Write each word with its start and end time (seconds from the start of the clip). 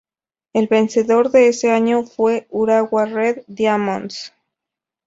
El 0.53 0.65
vencedor 0.67 1.29
de 1.29 1.47
ese 1.49 1.69
año 1.69 2.01
fue 2.05 2.47
Urawa 2.49 3.05
Red 3.05 3.43
Diamonds. 3.45 4.33